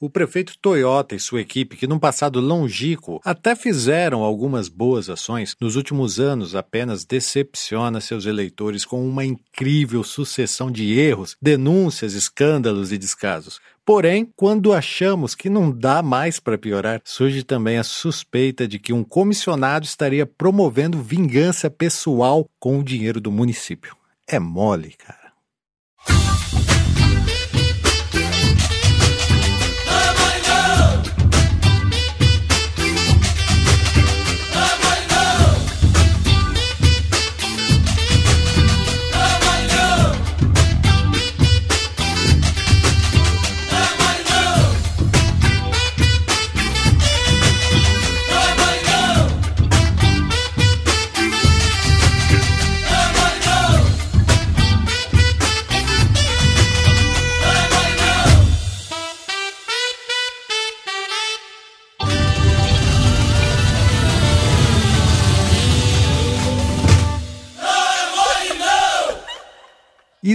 O 0.00 0.10
prefeito 0.10 0.58
Toyota 0.60 1.14
e 1.14 1.20
sua 1.20 1.40
equipe, 1.40 1.76
que 1.76 1.86
num 1.86 1.98
passado 1.98 2.40
longínquo 2.40 3.20
até 3.24 3.54
fizeram 3.54 4.22
algumas 4.22 4.68
boas 4.68 5.08
ações, 5.08 5.54
nos 5.60 5.76
últimos 5.76 6.18
anos 6.18 6.56
apenas 6.56 7.04
decepciona 7.04 8.00
seus 8.00 8.26
eleitores 8.26 8.84
com 8.84 9.06
uma 9.06 9.24
incrível 9.24 10.02
sucessão 10.02 10.70
de 10.70 10.98
erros, 10.98 11.36
denúncias, 11.40 12.14
escândalos 12.14 12.90
e 12.90 12.98
descasos. 12.98 13.60
Porém, 13.84 14.28
quando 14.34 14.72
achamos 14.72 15.34
que 15.34 15.48
não 15.48 15.70
dá 15.70 16.02
mais 16.02 16.40
para 16.40 16.58
piorar, 16.58 17.00
surge 17.04 17.44
também 17.44 17.78
a 17.78 17.84
suspeita 17.84 18.66
de 18.66 18.78
que 18.78 18.92
um 18.92 19.04
comissionado 19.04 19.86
estaria 19.86 20.26
promovendo 20.26 21.00
vingança 21.00 21.70
pessoal 21.70 22.48
com 22.58 22.80
o 22.80 22.84
dinheiro 22.84 23.20
do 23.20 23.30
município. 23.30 23.96
É 24.26 24.38
mole, 24.38 24.94
cara. 24.98 25.23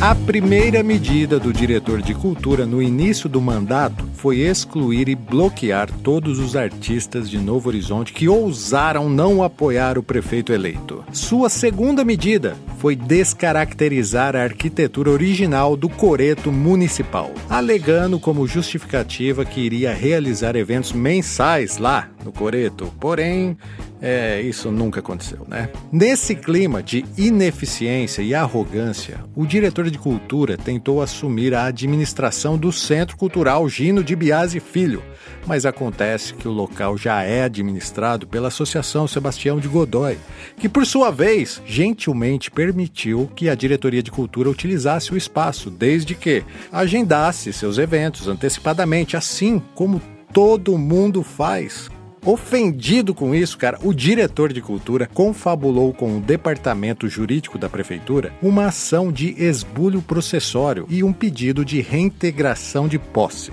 A 0.00 0.14
primeira 0.14 0.80
medida 0.80 1.41
do 1.41 1.52
diretor 1.52 2.00
de 2.00 2.14
cultura 2.14 2.64
no 2.64 2.80
início 2.80 3.28
do 3.28 3.41
mandato 3.41 4.08
foi 4.14 4.38
excluir 4.38 5.08
e 5.08 5.16
bloquear 5.16 5.90
todos 5.90 6.38
os 6.38 6.55
artistas 6.55 7.28
de 7.28 7.36
Novo 7.36 7.68
Horizonte 7.68 8.12
que 8.12 8.28
ousaram 8.28 9.10
não 9.10 9.42
apoiar 9.42 9.98
o 9.98 10.02
prefeito 10.02 10.52
eleito. 10.52 11.05
Sua 11.12 11.48
segunda 11.48 12.05
medida 12.05 12.56
foi 12.78 12.94
descaracterizar 12.94 14.36
a 14.36 14.44
arquitetura 14.44 15.10
original 15.10 15.77
do 15.77 15.88
coreto 15.88 16.52
municipal, 16.52 17.33
alegando 17.50 18.20
como 18.20 18.46
justificativa 18.46 19.44
que 19.44 19.60
iria 19.60 19.92
realizar 19.92 20.55
eventos 20.55 20.92
mensais 20.92 21.77
lá 21.77 22.08
no 22.24 22.30
coreto. 22.30 22.86
Porém, 23.00 23.58
é, 24.00 24.41
isso 24.41 24.70
nunca 24.70 25.00
aconteceu, 25.00 25.44
né? 25.48 25.68
Nesse 25.90 26.34
clima 26.34 26.83
de 26.83 27.05
ineficiência 27.17 28.23
e 28.23 28.34
arrogância, 28.34 29.20
o 29.34 29.45
diretor 29.45 29.90
de 29.90 29.98
cultura 29.98 30.56
tentou 30.56 31.02
assumir 31.02 31.55
a 31.55 31.64
administração 31.64 32.56
do 32.56 32.73
Centro 32.73 33.17
Cultural 33.17 33.68
Gino 33.68 34.05
de 34.05 34.14
Biase 34.14 34.61
Filho, 34.61 35.02
mas 35.46 35.67
acontece 35.67 36.34
que 36.34 36.46
o 36.46 36.52
local 36.52 36.96
já 36.96 37.23
é 37.23 37.42
administrado 37.42 38.27
pela 38.27 38.48
Associação 38.48 39.08
Sebastião 39.08 39.58
de 39.58 39.67
Godoy, 39.67 40.17
que 40.56 40.68
por 40.68 40.86
sua 40.86 41.11
vez 41.11 41.61
gentilmente 41.67 42.50
permitiu 42.50 43.30
que 43.34 43.48
a 43.48 43.55
diretoria 43.55 44.02
de 44.02 44.11
cultura 44.11 44.50
utilizasse 44.50 45.12
o 45.12 45.17
espaço, 45.17 45.70
desde 45.70 46.14
que 46.14 46.44
agendasse 46.70 47.52
seus 47.52 47.78
eventos 47.78 48.28
antecipadamente, 48.28 49.17
assim 49.17 49.61
como 49.74 50.00
todo 50.33 50.78
mundo 50.78 51.23
faz 51.23 51.90
Ofendido 52.24 53.14
com 53.14 53.34
isso, 53.34 53.56
cara, 53.56 53.79
o 53.83 53.92
diretor 53.92 54.52
de 54.52 54.61
cultura 54.61 55.06
confabulou 55.06 55.92
com 55.92 56.17
o 56.17 56.20
departamento 56.20 57.08
jurídico 57.08 57.58
da 57.58 57.68
prefeitura 57.68 58.33
uma 58.42 58.67
ação 58.67 59.11
de 59.11 59.34
esbulho 59.42 60.02
processório 60.02 60.86
e 60.89 61.02
um 61.02 61.12
pedido 61.12 61.64
de 61.64 61.80
reintegração 61.80 62.89
de 62.89 62.98
posse 62.98 63.52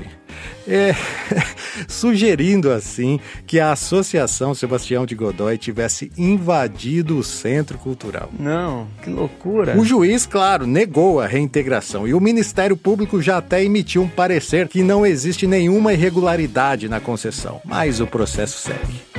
é, 0.67 0.93
sugerindo 1.87 2.71
assim 2.71 3.19
que 3.45 3.59
a 3.59 3.71
Associação 3.71 4.53
Sebastião 4.53 5.05
de 5.05 5.15
Godoy 5.15 5.57
tivesse 5.57 6.11
invadido 6.17 7.17
o 7.17 7.23
centro 7.23 7.77
cultural. 7.77 8.29
Não, 8.37 8.87
que 9.01 9.09
loucura. 9.09 9.77
O 9.77 9.85
juiz, 9.85 10.25
claro, 10.25 10.65
negou 10.65 11.19
a 11.19 11.27
reintegração 11.27 12.07
e 12.07 12.13
o 12.13 12.19
Ministério 12.19 12.75
Público 12.75 13.21
já 13.21 13.37
até 13.37 13.63
emitiu 13.63 14.03
um 14.03 14.09
parecer 14.09 14.67
que 14.67 14.83
não 14.83 15.05
existe 15.05 15.45
nenhuma 15.47 15.93
irregularidade 15.93 16.89
na 16.89 16.99
concessão, 16.99 17.61
mas 17.65 17.99
o 17.99 18.07
processo 18.07 18.57
segue. 18.59 19.14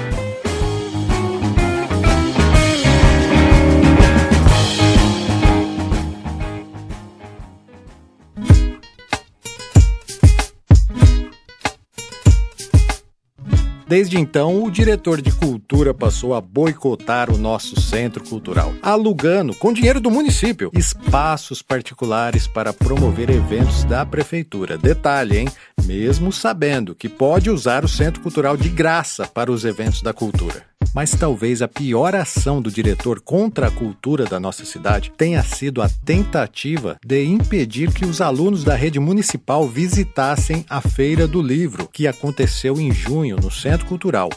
Desde 13.87 14.19
então, 14.19 14.65
o 14.65 14.71
diretor 14.71 15.23
de 15.23 15.31
cultura 15.31 15.95
passou 15.95 16.35
a 16.35 16.41
boicotar 16.41 17.33
o 17.33 17.39
nosso 17.39 17.81
centro 17.81 18.25
cultural, 18.25 18.75
alugando, 18.83 19.55
com 19.55 19.73
dinheiro 19.73 20.01
do 20.01 20.11
município, 20.11 20.73
espaços 20.75 21.63
particulares 21.63 22.49
para 22.49 22.73
promover 22.73 23.31
eventos 23.31 23.85
da 23.85 24.05
prefeitura. 24.05 24.77
Detalhe, 24.77 25.39
hein? 25.39 25.49
Mesmo 25.85 26.33
sabendo 26.33 26.97
que 26.97 27.09
pode 27.09 27.49
usar 27.49 27.85
o 27.85 27.89
centro 27.89 28.21
cultural 28.21 28.57
de 28.57 28.69
graça 28.69 29.25
para 29.25 29.53
os 29.53 29.65
eventos 29.65 30.03
da 30.03 30.13
cultura. 30.13 30.66
Mas 30.95 31.11
talvez 31.11 31.63
a 31.63 31.69
pior 31.69 32.15
ação 32.15 32.63
do 32.63 32.71
diretor 32.71 33.21
contra 33.21 33.69
a 33.69 33.71
cultura 33.71 34.25
da 34.25 34.41
nossa 34.41 34.65
cidade 34.65 35.13
tenha 35.17 35.43
sido 35.43 35.83
a 35.83 35.89
tentativa 35.89 36.97
de 37.05 37.25
impedir 37.25 37.93
que 37.93 38.05
os 38.05 38.21
alunos 38.21 38.65
da 38.65 38.75
rede 38.75 38.99
municipal 38.99 39.69
visitassem 39.69 40.65
a 40.69 40.81
Feira 40.81 41.27
do 41.27 41.43
Livro, 41.43 41.89
que 41.93 42.07
aconteceu 42.07 42.81
em 42.81 42.93
junho 42.93 43.37
no 43.37 43.51
Centro 43.51 43.87
Cultural. 43.87 44.31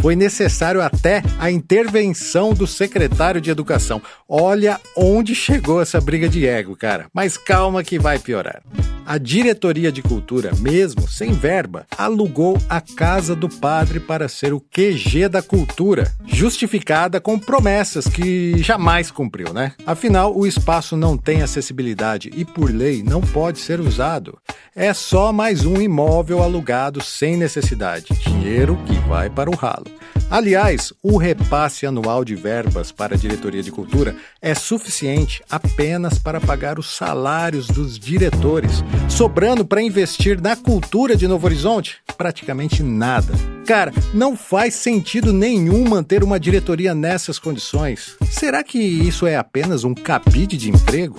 Foi 0.00 0.16
necessário 0.16 0.80
até 0.80 1.22
a 1.38 1.50
intervenção 1.50 2.54
do 2.54 2.66
secretário 2.66 3.40
de 3.40 3.50
Educação. 3.50 4.00
Olha 4.26 4.80
onde 4.96 5.34
chegou 5.34 5.82
essa 5.82 6.00
briga 6.00 6.26
de 6.26 6.46
ego, 6.46 6.74
cara. 6.74 7.06
Mas 7.12 7.36
calma 7.36 7.84
que 7.84 7.98
vai 7.98 8.18
piorar. 8.18 8.62
A 9.04 9.18
diretoria 9.18 9.90
de 9.90 10.02
cultura, 10.02 10.52
mesmo 10.60 11.08
sem 11.08 11.32
verba, 11.32 11.84
alugou 11.98 12.56
a 12.68 12.80
casa 12.80 13.34
do 13.34 13.48
padre 13.48 13.98
para 13.98 14.28
ser 14.28 14.52
o 14.52 14.60
QG 14.60 15.28
da 15.28 15.42
cultura, 15.42 16.12
justificada 16.26 17.20
com 17.20 17.36
promessas 17.36 18.06
que 18.06 18.56
jamais 18.62 19.10
cumpriu, 19.10 19.52
né? 19.52 19.72
Afinal, 19.84 20.36
o 20.36 20.46
espaço 20.46 20.96
não 20.96 21.16
tem 21.16 21.42
acessibilidade 21.42 22.30
e, 22.36 22.44
por 22.44 22.70
lei, 22.70 23.02
não 23.02 23.20
pode 23.20 23.58
ser 23.58 23.80
usado. 23.80 24.38
É 24.76 24.94
só 24.94 25.32
mais 25.32 25.66
um 25.66 25.80
imóvel 25.80 26.40
alugado 26.40 27.02
sem 27.02 27.36
necessidade. 27.36 28.14
Dinheiro 28.14 28.78
que 28.86 28.94
vai 29.08 29.28
para 29.28 29.50
o 29.50 29.56
ralo. 29.56 29.89
Aliás, 30.30 30.92
o 31.02 31.16
repasse 31.16 31.84
anual 31.84 32.24
de 32.24 32.36
verbas 32.36 32.92
para 32.92 33.14
a 33.16 33.18
diretoria 33.18 33.64
de 33.64 33.72
cultura 33.72 34.14
é 34.40 34.54
suficiente 34.54 35.42
apenas 35.50 36.18
para 36.18 36.40
pagar 36.40 36.78
os 36.78 36.94
salários 36.94 37.66
dos 37.66 37.98
diretores, 37.98 38.84
sobrando 39.08 39.64
para 39.64 39.82
investir 39.82 40.40
na 40.40 40.54
cultura 40.54 41.16
de 41.16 41.26
Novo 41.26 41.46
Horizonte? 41.46 41.96
Praticamente 42.16 42.80
nada. 42.80 43.32
Cara, 43.66 43.92
não 44.14 44.36
faz 44.36 44.74
sentido 44.74 45.32
nenhum 45.32 45.88
manter 45.88 46.22
uma 46.22 46.38
diretoria 46.38 46.94
nessas 46.94 47.38
condições. 47.38 48.16
Será 48.30 48.62
que 48.62 48.78
isso 48.78 49.26
é 49.26 49.36
apenas 49.36 49.82
um 49.82 49.94
cabide 49.94 50.56
de 50.56 50.70
emprego? 50.70 51.16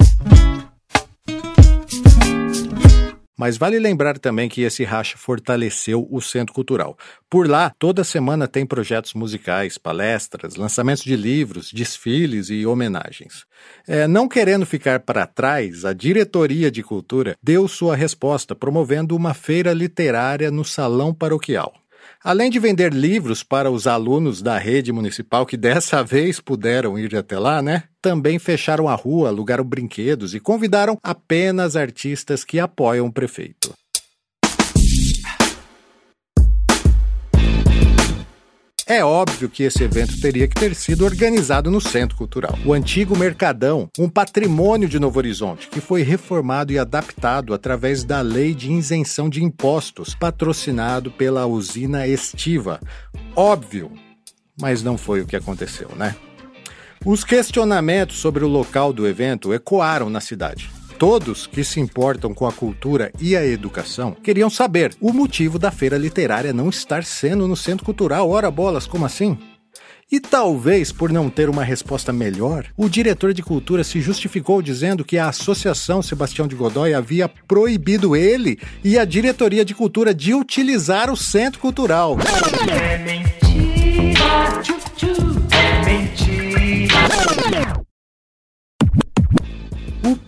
Mas 3.42 3.58
vale 3.58 3.80
lembrar 3.80 4.20
também 4.20 4.48
que 4.48 4.62
esse 4.62 4.84
racha 4.84 5.18
fortaleceu 5.18 6.08
o 6.12 6.22
Centro 6.22 6.54
Cultural. 6.54 6.96
Por 7.28 7.50
lá, 7.50 7.74
toda 7.80 8.04
semana 8.04 8.48
tem 8.48 8.68
projetos 8.68 9.16
musicais, 9.16 9.80
palestras, 9.80 10.56
lançamentos 10.56 11.04
de 11.04 11.16
livros, 11.16 11.72
desfiles 11.74 12.52
e 12.52 12.68
homenagens. 12.68 13.48
É, 13.88 14.08
não 14.08 14.28
querendo 14.28 14.64
ficar 14.64 15.00
para 15.00 15.26
trás, 15.26 15.86
a 15.86 15.92
Diretoria 15.92 16.70
de 16.70 16.84
Cultura 16.84 17.36
deu 17.42 17.68
sua 17.68 17.96
resposta 17.96 18.54
promovendo 18.54 19.16
uma 19.16 19.34
feira 19.34 19.74
literária 19.74 20.52
no 20.52 20.64
Salão 20.64 21.12
Paroquial. 21.12 21.81
Além 22.23 22.51
de 22.51 22.59
vender 22.59 22.94
livros 22.94 23.41
para 23.44 23.71
os 23.71 23.88
alunos 23.88 24.44
da 24.44 24.56
rede 24.57 24.91
municipal 24.91 25.44
que 25.44 25.57
dessa 25.57 26.03
vez 26.06 26.39
puderam 26.39 26.97
ir 26.97 27.15
até 27.15 27.39
lá, 27.39 27.62
né? 27.62 27.83
Também 28.00 28.38
fecharam 28.38 28.88
a 28.88 28.94
rua, 28.94 29.29
alugaram 29.29 29.63
brinquedos 29.63 30.35
e 30.35 30.39
convidaram 30.39 30.97
apenas 31.01 31.75
artistas 31.75 32.44
que 32.44 32.59
apoiam 32.59 33.07
o 33.07 33.12
prefeito. 33.12 33.73
É 38.92 39.06
óbvio 39.06 39.48
que 39.48 39.64
esse 39.64 39.82
evento 39.86 40.20
teria 40.20 40.50
que 40.50 40.54
ter 40.54 40.76
sido 40.76 41.06
organizado 41.06 41.72
no 41.72 41.80
Centro 41.80 42.18
Cultural. 42.18 42.60
O 42.66 42.74
antigo 42.74 43.18
Mercadão, 43.18 43.88
um 43.98 44.10
patrimônio 44.10 44.90
de 44.90 45.00
Novo 45.00 45.18
Horizonte, 45.18 45.70
que 45.70 45.80
foi 45.80 46.02
reformado 46.02 46.74
e 46.74 46.78
adaptado 46.78 47.54
através 47.54 48.04
da 48.04 48.20
Lei 48.20 48.54
de 48.54 48.70
Isenção 48.70 49.30
de 49.30 49.42
Impostos, 49.42 50.14
patrocinado 50.14 51.10
pela 51.10 51.46
usina 51.46 52.06
Estiva. 52.06 52.82
Óbvio, 53.34 53.94
mas 54.60 54.84
não 54.84 54.98
foi 54.98 55.22
o 55.22 55.26
que 55.26 55.38
aconteceu, 55.38 55.88
né? 55.96 56.14
Os 57.06 57.24
questionamentos 57.24 58.18
sobre 58.18 58.44
o 58.44 58.50
local 58.50 58.92
do 58.92 59.08
evento 59.08 59.54
ecoaram 59.54 60.10
na 60.10 60.20
cidade. 60.20 60.70
Todos 61.01 61.48
que 61.48 61.63
se 61.63 61.80
importam 61.80 62.31
com 62.31 62.45
a 62.45 62.51
cultura 62.51 63.12
e 63.19 63.36
a 63.36 63.44
educação 63.44 64.15
queriam 64.21 64.51
saber 64.51 64.95
o 65.01 65.12
motivo 65.12 65.57
da 65.57 65.71
feira 65.71 65.98
literária 65.98 66.53
não 66.53 66.69
estar 66.69 67.03
sendo 67.03 67.48
no 67.48 67.56
centro 67.56 67.83
cultural. 67.83 68.30
Ora 68.30 68.51
bolas, 68.51 68.86
como 68.86 69.03
assim? 69.03 69.36
E 70.12 70.19
talvez 70.19 70.92
por 70.92 71.12
não 71.12 71.27
ter 71.27 71.50
uma 71.50 71.63
resposta 71.63 72.13
melhor, 72.13 72.68
o 72.77 72.88
diretor 72.88 73.33
de 73.33 73.42
cultura 73.42 73.83
se 73.83 74.00
justificou 74.00 74.62
dizendo 74.62 75.03
que 75.03 75.18
a 75.18 75.30
Associação 75.30 76.03
Sebastião 76.03 76.48
de 76.48 76.56
Godoy 76.56 76.94
havia 76.94 77.27
proibido 77.47 78.15
ele 78.15 78.59
e 78.83 79.00
a 79.00 79.04
diretoria 79.04 79.65
de 79.65 79.74
cultura 79.74 80.13
de 80.13 80.36
utilizar 80.36 81.09
o 81.09 81.18
centro 81.18 81.59
cultural. 81.59 82.15
É 82.69 82.97
mentira, 83.00 84.70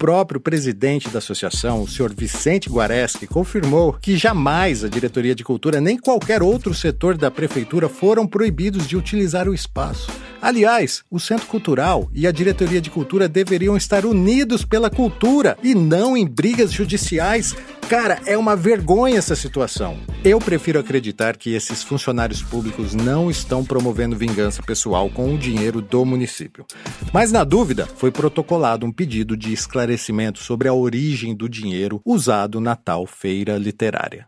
próprio 0.03 0.37
presidente 0.37 1.07
da 1.07 1.19
associação, 1.19 1.81
o 1.81 1.87
senhor 1.87 2.13
Vicente 2.13 2.69
Guareschi, 2.69 3.25
confirmou 3.25 3.93
que 3.93 4.17
jamais 4.17 4.83
a 4.83 4.89
diretoria 4.89 5.33
de 5.33 5.45
cultura 5.45 5.79
nem 5.79 5.97
qualquer 5.97 6.43
outro 6.43 6.73
setor 6.73 7.17
da 7.17 7.31
prefeitura 7.31 7.87
foram 7.87 8.27
proibidos 8.27 8.85
de 8.85 8.97
utilizar 8.97 9.47
o 9.47 9.53
espaço. 9.53 10.11
Aliás, 10.41 11.05
o 11.09 11.21
Centro 11.21 11.47
Cultural 11.47 12.09
e 12.13 12.27
a 12.27 12.33
Diretoria 12.33 12.81
de 12.81 12.89
Cultura 12.89 13.29
deveriam 13.29 13.77
estar 13.77 14.05
unidos 14.05 14.65
pela 14.65 14.89
cultura 14.89 15.57
e 15.63 15.73
não 15.73 16.17
em 16.17 16.27
brigas 16.27 16.73
judiciais. 16.73 17.55
Cara, 17.89 18.19
é 18.25 18.37
uma 18.37 18.55
vergonha 18.55 19.17
essa 19.17 19.35
situação. 19.35 19.99
Eu 20.23 20.39
prefiro 20.39 20.79
acreditar 20.79 21.37
que 21.37 21.53
esses 21.53 21.83
funcionários 21.83 22.41
públicos 22.41 22.95
não 22.95 23.29
estão 23.29 23.63
promovendo 23.63 24.15
vingança 24.15 24.63
pessoal 24.63 25.09
com 25.09 25.33
o 25.33 25.37
dinheiro 25.37 25.81
do 25.81 26.05
município. 26.05 26.65
Mas, 27.11 27.31
na 27.31 27.43
dúvida, 27.43 27.85
foi 27.85 28.11
protocolado 28.11 28.85
um 28.85 28.91
pedido 28.91 29.37
de 29.37 29.53
esclarecimento 29.53 30.39
sobre 30.39 30.67
a 30.67 30.73
origem 30.73 31.35
do 31.35 31.47
dinheiro 31.47 32.01
usado 32.05 32.59
na 32.59 32.75
tal 32.75 33.05
feira 33.05 33.57
literária. 33.57 34.27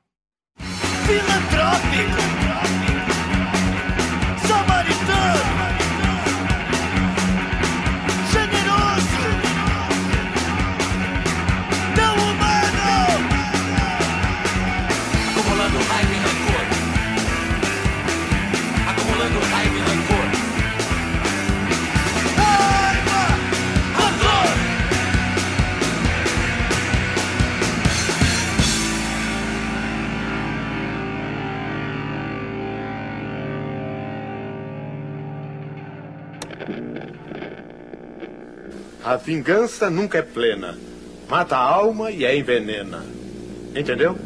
Filantrópico! 1.07 2.54
A 39.05 39.17
vingança 39.17 39.87
nunca 39.87 40.17
é 40.17 40.23
plena. 40.23 40.75
Mata 41.29 41.55
a 41.55 41.59
alma 41.59 42.09
e 42.09 42.25
a 42.25 42.35
envenena. 42.35 43.05
Entendeu? 43.75 44.17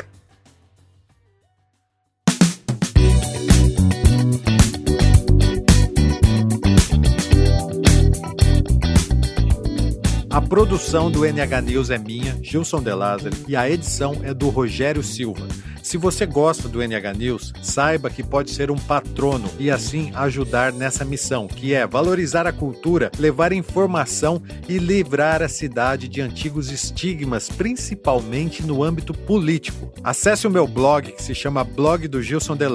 produção 10.50 11.12
do 11.12 11.24
NH 11.24 11.62
News 11.62 11.90
é 11.90 11.96
minha, 11.96 12.36
Gilson 12.42 12.82
De 12.82 12.92
Lázaro, 12.92 13.36
e 13.46 13.54
a 13.54 13.70
edição 13.70 14.16
é 14.24 14.34
do 14.34 14.48
Rogério 14.48 15.00
Silva. 15.00 15.46
Se 15.80 15.96
você 15.96 16.26
gosta 16.26 16.68
do 16.68 16.82
NH 16.82 17.14
News, 17.16 17.52
saiba 17.62 18.10
que 18.10 18.22
pode 18.22 18.50
ser 18.50 18.68
um 18.68 18.76
patrono 18.76 19.48
e 19.60 19.70
assim 19.70 20.10
ajudar 20.12 20.72
nessa 20.72 21.04
missão, 21.04 21.46
que 21.46 21.72
é 21.72 21.86
valorizar 21.86 22.48
a 22.48 22.52
cultura, 22.52 23.12
levar 23.16 23.52
informação 23.52 24.42
e 24.68 24.76
livrar 24.78 25.40
a 25.40 25.48
cidade 25.48 26.08
de 26.08 26.20
antigos 26.20 26.70
estigmas, 26.70 27.48
principalmente 27.48 28.64
no 28.64 28.82
âmbito 28.82 29.14
político. 29.14 29.92
Acesse 30.02 30.48
o 30.48 30.50
meu 30.50 30.66
blog 30.66 31.12
que 31.12 31.22
se 31.22 31.34
chama 31.34 31.62
Blog 31.62 32.08
do 32.08 32.20
Gilson 32.20 32.56
De. 32.56 32.66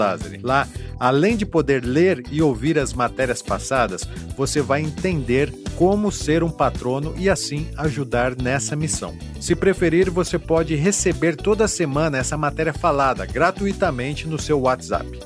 Lá, 0.41 0.67
além 0.97 1.35
de 1.35 1.45
poder 1.45 1.83
ler 1.83 2.23
e 2.31 2.41
ouvir 2.41 2.79
as 2.79 2.93
matérias 2.93 3.41
passadas, 3.41 4.07
você 4.37 4.61
vai 4.61 4.81
entender 4.81 5.51
como 5.75 6.11
ser 6.11 6.43
um 6.43 6.49
patrono 6.49 7.13
e 7.17 7.29
assim 7.29 7.67
ajudar 7.77 8.35
nessa 8.35 8.75
missão. 8.75 9.15
Se 9.39 9.55
preferir, 9.55 10.09
você 10.09 10.39
pode 10.39 10.75
receber 10.75 11.35
toda 11.35 11.67
semana 11.67 12.17
essa 12.17 12.37
matéria 12.37 12.73
falada 12.73 13.25
gratuitamente 13.25 14.27
no 14.27 14.39
seu 14.39 14.61
WhatsApp. 14.61 15.19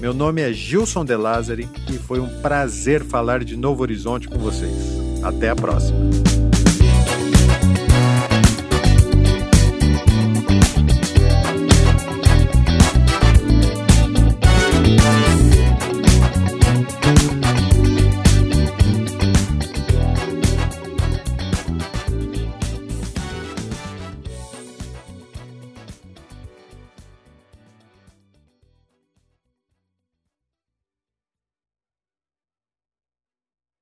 Meu 0.00 0.14
nome 0.14 0.40
é 0.40 0.52
Gilson 0.52 1.04
De 1.04 1.16
Lázari 1.16 1.68
e 1.90 1.98
foi 1.98 2.20
um 2.20 2.40
prazer 2.40 3.02
falar 3.02 3.42
de 3.42 3.56
Novo 3.56 3.82
Horizonte 3.82 4.28
com 4.28 4.38
vocês. 4.38 4.72
Até 5.22 5.50
a 5.50 5.56
próxima. 5.56 6.27